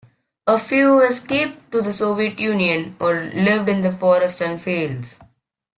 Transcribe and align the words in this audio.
A 0.47 0.57
few 0.57 0.99
escaped 1.01 1.71
to 1.71 1.79
the 1.83 1.93
Soviet 1.93 2.39
Union 2.39 2.95
or 2.99 3.25
lived 3.35 3.69
in 3.69 3.81
the 3.81 3.91
forests 3.91 4.41
and 4.41 4.59
fields. 4.59 5.19